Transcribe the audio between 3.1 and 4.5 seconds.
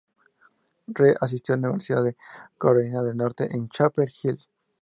Norte en Chapel Hill.